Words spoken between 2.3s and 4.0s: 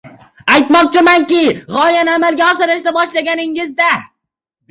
oshirishni boshlaganingizda